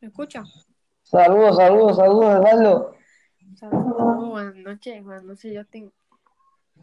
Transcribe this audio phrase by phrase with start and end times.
[0.00, 0.42] ¿Me escucha?
[1.02, 2.94] Saludos, saludos, saludos, Eduardo.
[3.58, 5.92] Saludos, buenas noches, buenas noches, Justin.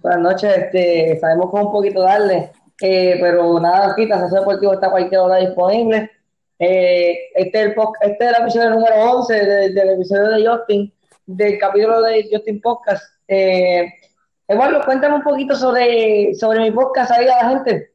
[0.01, 2.51] Buenas noches, este, sabemos que es un poquito darle,
[2.81, 6.12] eh, pero nada, quita, Saseo Deportivo está a cualquier hora disponible.
[6.59, 10.93] Eh, este, es el este es el episodio número 11 de- del episodio de Justin,
[11.25, 13.04] del capítulo de Justin Podcast.
[13.27, 13.88] Eh,
[14.47, 17.93] Eduardo, cuéntame un poquito sobre, sobre mi podcast ahí a la gente.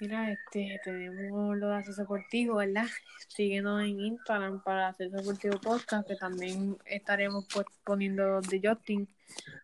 [0.00, 2.86] Mira, este, tenemos lo de Acceso Deportivo, ¿verdad?
[3.28, 9.08] Síguenos en Instagram para Acceso Deportivo Podcast, que también estaremos pues, poniendo de Justin,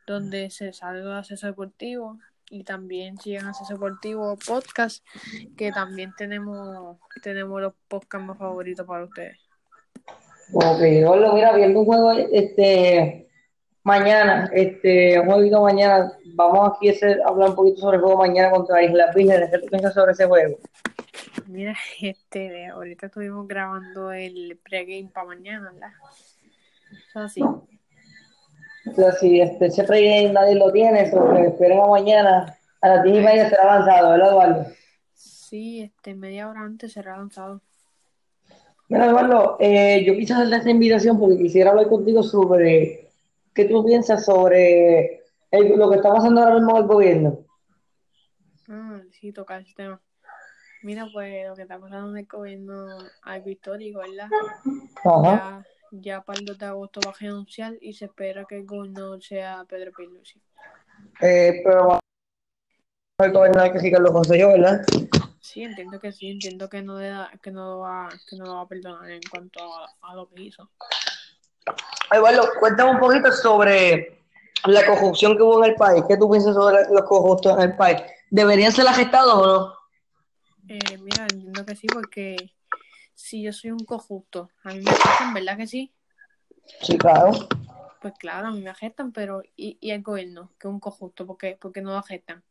[0.07, 2.19] donde se sale lo de Acceso Deportivo.
[2.49, 5.05] Y también sigan Acceso Deportivo Podcast,
[5.57, 9.39] que también tenemos, tenemos los podcasts más favoritos para ustedes.
[10.53, 13.30] Ok, Eduardo, mira, viendo un juego este,
[13.83, 18.51] mañana, este, un jueguito mañana, vamos aquí a hablar un poquito sobre el juego mañana
[18.51, 19.51] contra Islas Vírgenes.
[19.51, 20.59] ¿Qué tú piensas sobre ese juego?
[21.47, 25.93] Mira, este, ahorita estuvimos grabando el pregame para mañana, ¿verdad?
[27.09, 27.43] Eso sí.
[27.43, 33.17] O sea, si este, siempre ahí nadie lo tiene, que esperemos mañana a las 10
[33.17, 34.67] y media será avanzado, ¿verdad, Eduardo?
[35.15, 37.61] Sí, este, media hora antes será lanzado.
[38.89, 43.10] Mira, Eduardo, eh, yo quise hacerte esta invitación porque quisiera hablar contigo sobre
[43.55, 47.39] qué tú piensas sobre el- lo que está pasando ahora mismo el gobierno.
[48.69, 50.01] Ah, sí, tocar ese tema.
[50.83, 52.87] Mira, pues lo que está pasando en el gobierno
[53.23, 54.29] algo histórico, ¿verdad?
[55.05, 55.65] Ajá.
[55.93, 58.67] Ya, ya para el 2 de agosto va a renunciar y se espera que el
[58.67, 60.41] gobernador sea Pedro Pierluisi.
[61.21, 61.99] Eh, pero
[63.19, 64.81] el gobernador que Ricardo José, ¿verdad?
[65.41, 68.55] Sí, entiendo que sí, entiendo que no, da- que no, lo va, que no lo
[68.57, 70.71] va a perdonar en cuanto a, a lo que hizo.
[72.13, 74.21] Eduardo, cuéntame un poquito sobre
[74.67, 76.05] la corrupción que hubo en el país.
[76.09, 78.03] ¿Qué tú piensas sobre los corruptos en el país?
[78.31, 79.75] ¿Deberían ser arrestados o no?
[80.69, 82.37] Eh, mira, entiendo que sí, porque
[83.15, 85.93] si yo soy un corrupto, a mí me afectan, ¿verdad que sí?
[86.83, 87.33] Sí, claro.
[88.01, 90.53] Pues claro, a mí me afectan, pero ¿y, y el gobierno?
[90.59, 91.59] Que es un corrupto, ¿por qué?
[91.61, 92.43] ¿Por qué no lo afectan?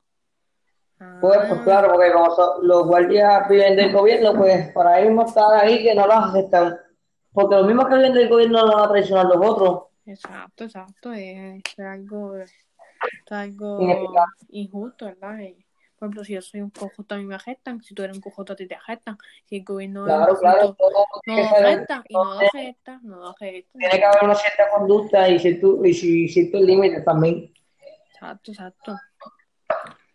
[1.21, 5.25] Pues, pues claro, porque como son- los guardias viven del gobierno, pues para ahí mismo
[5.25, 6.77] están ahí que no los aceptan.
[7.31, 9.83] Porque los mismos que viven del gobierno no van a traicionar a los otros.
[10.05, 12.51] Exacto, exacto, es, es algo, es
[13.29, 13.79] algo
[14.49, 15.39] injusto, ¿verdad?
[15.39, 15.53] Y,
[15.97, 18.21] por ejemplo, si yo soy un corrupto, a mí me afectan, si tú eres un
[18.21, 21.21] corrupto, a ti te afectan, si el gobierno es Claro, claro, corrupto, todo no lo
[22.07, 23.77] y no lo afecta, no lo afecta.
[23.77, 27.53] tiene que haber una cierta conducta y cierto- y si- ciertos límites también.
[28.11, 28.95] Exacto, exacto.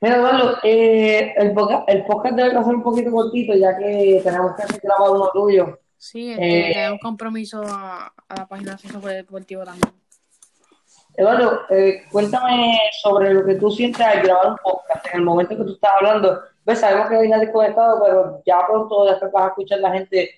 [0.01, 4.55] Mira, Eduardo, eh, el, podcast, el podcast debe ser un poquito cortito, ya que tenemos
[4.57, 5.79] que hacer grabado uno tuyo.
[6.05, 9.91] Sí, este, Eh, le da un compromiso a, a la página de sobre deportivo también.
[11.17, 15.57] Eduardo, eh, cuéntame sobre lo que tú sientes al grabar un podcast, en el momento
[15.57, 16.43] que tú estás hablando.
[16.67, 20.29] Ves, sabemos que vienes desconectado, pero ya pronto después vas a escuchar la gente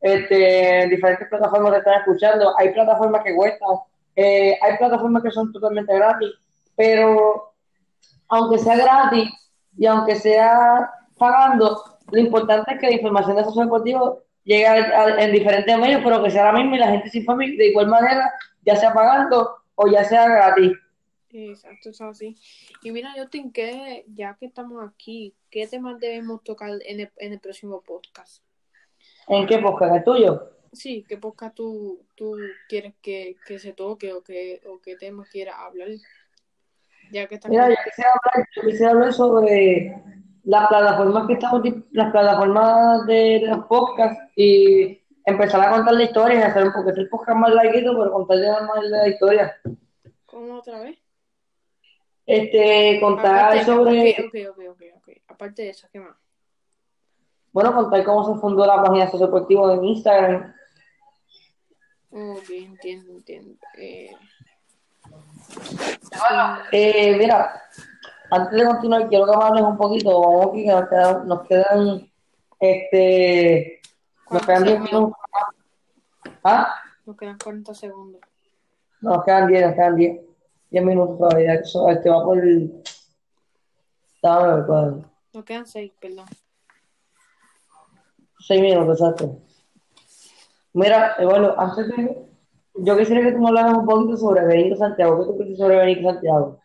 [0.00, 2.54] este, en diferentes plataformas que están escuchando.
[2.58, 3.68] Hay plataformas que cuestan,
[4.16, 6.30] eh, hay plataformas que son totalmente gratis,
[6.74, 7.52] pero
[8.28, 9.30] aunque sea gratis
[9.76, 15.22] y aunque sea pagando, lo importante es que la información de Socio Deportivo llegue a-
[15.24, 17.88] en diferentes medios, pero que sea la misma y la gente se informe de igual
[17.88, 18.32] manera,
[18.64, 20.72] ya sea pagando o ya sea gratis.
[21.30, 22.36] Exacto, eso así.
[22.82, 27.32] Y mira, Justin, que ya que estamos aquí, ¿qué temas debemos tocar en el, en
[27.32, 28.42] el próximo podcast?
[29.28, 29.94] ¿En qué podcast?
[29.96, 30.50] ¿El tuyo?
[30.72, 32.36] Sí, ¿qué podcast tú, tú
[32.68, 35.88] quieres que, que se toque o qué, o qué temas quieras hablar?
[37.10, 39.94] Ya que estamos Mira, yo quisiera hablar, yo quisiera hablar sobre
[40.44, 46.38] las plataformas que estamos, las plataformas de, los podcasts y empezar a contar la historia
[46.38, 49.56] y hacer un poco el podcast más larguito, pero contarle más la historia.
[50.26, 50.98] ¿Cómo otra vez?
[52.26, 55.08] Este, contar Aparte, sobre, ok, ok, ok, ok.
[55.28, 56.16] Aparte de eso, ¿qué más?
[57.52, 60.54] bueno, contar cómo se fundó la página Sociodeportivo en Instagram.
[62.10, 63.58] Ok, entiendo, entiendo.
[63.76, 64.10] Eh,
[66.72, 67.62] Eh, mira,
[68.34, 71.42] antes de continuar, quiero que me hables un poquito, vamos aquí, que nos quedan, nos
[71.42, 72.10] quedan,
[72.60, 73.80] este,
[74.30, 75.16] nos quedan 10 minutos.
[76.42, 76.74] ¿Ah?
[77.04, 78.20] nos quedan 40 segundos.
[79.02, 80.20] No, nos quedan 10, nos quedan 10.
[80.70, 81.54] 10 minutos todavía.
[81.54, 82.42] Eso, este va por.
[84.22, 85.04] Dame ver, cuál.
[85.34, 86.26] Nos quedan 6, perdón.
[88.38, 89.38] 6 minutos, exacto.
[90.72, 92.26] Mira, eh, bueno, antes de.
[92.76, 95.18] Yo quisiera que tú me hablaras un poquito sobre Benito Santiago.
[95.18, 96.61] ¿Qué tú piensas sobre Benito Santiago?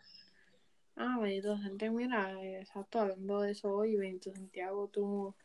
[1.28, 5.36] Benito Santiago, mira, exacto, hablando de eso hoy, Benito Santiago tuvo,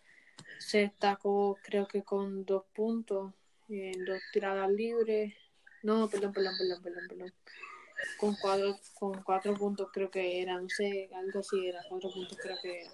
[0.57, 3.33] se destacó creo que con dos puntos,
[3.67, 5.33] en dos tiradas libres,
[5.83, 7.33] no, perdón, perdón, perdón, perdón, perdón,
[8.17, 12.37] con cuatro, con cuatro puntos creo que era, no sé, algo así era, cuatro puntos
[12.41, 12.91] creo que era.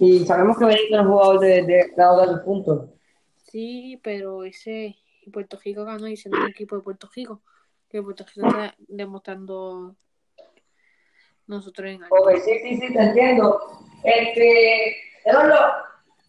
[0.00, 2.90] Y sabemos que Benito un jugador de, de, de puntos.
[3.44, 4.96] Sí, pero ese
[5.32, 7.42] Puerto Rico ganó y siendo un equipo de Puerto Rico,
[7.88, 9.94] que Puerto Rico está demostrando
[11.48, 13.60] nosotros en Ok, sí, sí, sí, te entiendo.
[14.04, 15.56] Este, Eduardo,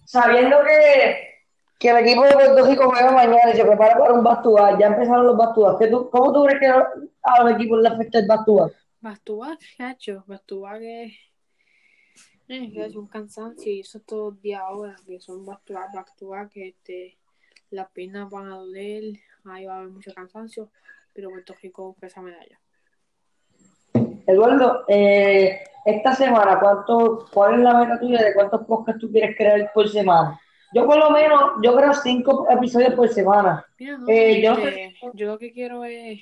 [0.05, 1.41] sabiendo que,
[1.77, 4.87] que el equipo de Puerto Rico juega mañana y se prepara para un Bastúa, ya
[4.87, 5.77] empezaron los Bastúas.
[6.11, 8.71] ¿Cómo tú crees que a los equipos le afecta el Bastúa?
[9.01, 10.79] Bastúa, gacho, Bastúa
[12.49, 16.69] que es un cansancio y eso todo el día ahora, que son Bastúa, Bastúa, que
[16.69, 17.17] este,
[17.69, 19.03] las piernas van a doler,
[19.45, 20.71] ahí va a haber mucho cansancio,
[21.13, 22.59] pero Puerto Rico esa medalla.
[24.29, 29.35] Eduardo, eh, esta semana, ¿cuánto, ¿cuál es la meta tuya de cuántos podcasts tú quieres
[29.35, 30.39] crear por semana?
[30.71, 33.65] Yo por lo menos, yo creo cinco episodios por semana.
[33.79, 34.41] Eh, este,
[35.15, 36.21] yo, lo que quiero es,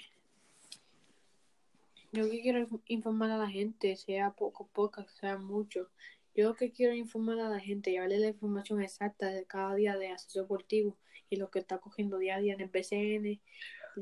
[2.14, 5.90] yo lo que quiero informar a la gente, sea poco podcast, sea mucho.
[6.34, 9.98] Yo lo que quiero informar a la gente, llevarle la información exacta de cada día
[9.98, 10.96] de acceso deportivo
[11.30, 13.42] y lo que está cogiendo día a día en el BCN,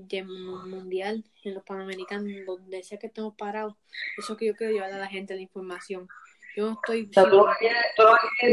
[0.03, 3.75] mundial, en los panamericanos, donde sea que estemos parados.
[4.17, 6.07] Eso que yo quiero llevar a la gente la información.
[6.55, 7.09] Yo no estoy.
[7.09, 7.45] O sea, tú,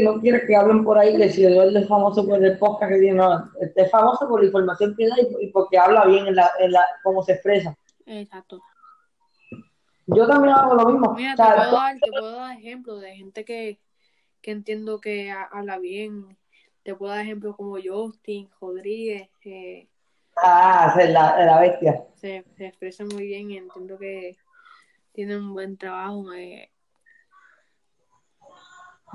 [0.03, 2.99] no quieres, que hablen por ahí que si Eduardo es famoso por el podcast que
[2.99, 6.51] tiene, no, es famoso por la información que da y, porque habla bien en la,
[6.59, 7.77] en la, cómo se expresa.
[8.05, 8.61] Exacto.
[10.07, 11.13] Yo también hago lo mismo.
[11.13, 13.79] Mira, te, puedo dar, te puedo dar ejemplos de gente que,
[14.41, 16.37] que entiendo que habla bien.
[16.83, 19.87] Te puedo dar ejemplos como Justin, Rodríguez, eh,
[20.35, 22.03] Ah, es la, la bestia.
[22.15, 24.35] Se, se, expresa muy bien y entiendo que
[25.11, 26.33] tiene un buen trabajo.
[26.33, 26.69] Eh.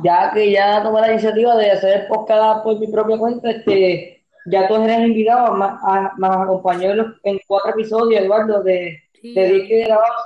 [0.02, 4.24] Ya que ya tomé la iniciativa de hacer el podcast por mi propia cuenta, este,
[4.46, 6.92] ya tú eres invitado, más, a, más acompañó
[7.24, 10.22] en cuatro episodios, Eduardo, de, sí, de 10 que grabamos.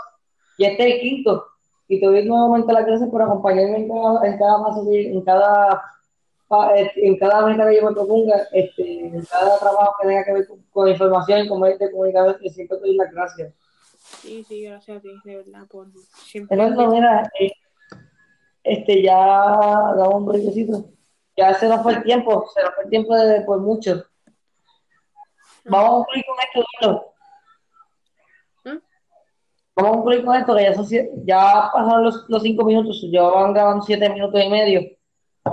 [0.59, 1.47] Y este es el quinto.
[1.89, 5.83] Y te doy nuevamente las gracias por acompañarme en cada, en cada, en cada
[6.97, 10.49] en cada meta que yo me proponga, este, en cada trabajo que tenga que ver
[10.71, 13.55] con, información y con medios de comunicación, siempre te doy las gracias.
[14.21, 16.63] Sí, sí, gracias a ti, de verdad, por siempre.
[16.63, 17.53] Entonces, mira, eh,
[18.63, 20.91] este, ya damos un brequecito.
[21.37, 24.05] Ya se nos fue el tiempo, se nos fue el tiempo de, por mucho.
[25.65, 27.15] Vamos a concluir con esto, Eduardo.
[28.65, 28.79] ¿Mm?
[29.77, 30.87] Vamos a concluir con esto, que ya, son,
[31.25, 35.02] ya pasaron los, los cinco minutos, ya van grabando siete minutos y medio.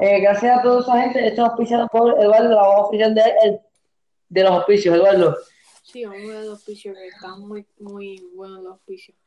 [0.01, 1.27] Eh, gracias a toda esa gente.
[1.27, 3.59] Esto es auspiciado por Eduardo, la voz oficial de, el,
[4.29, 5.35] de los auspicios, Eduardo.
[5.83, 9.17] Sí, vamos a ver los auspicios, que están muy, muy buenos los auspicios.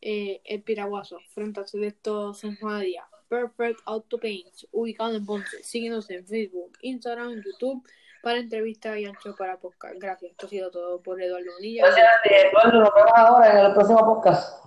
[0.00, 2.84] Eh, el Piraguazo, frente a Selecto San Juan.
[3.28, 5.62] Perfect Auto Paints, ubicado en Ponce.
[5.62, 7.82] Síguenos en Facebook, Instagram, YouTube
[8.22, 9.94] para entrevistas y ancho para podcast.
[9.98, 10.32] Gracias.
[10.32, 11.86] Esto ha sido todo por Eduardo Bonilla.
[11.86, 12.80] Gracias, Eduardo.
[12.80, 14.64] Nos vemos ahora en el próximo podcast.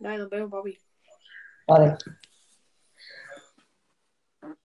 [0.00, 0.78] Dale, nos vemos, papi.
[1.68, 1.96] Vale.